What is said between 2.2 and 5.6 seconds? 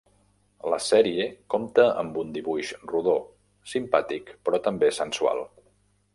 un dibuix rodó, simpàtic però també sensual.